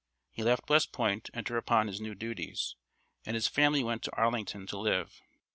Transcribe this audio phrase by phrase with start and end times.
[0.31, 2.75] He left West Point to enter upon his new duties,
[3.23, 5.21] and his family went to Arlington to live.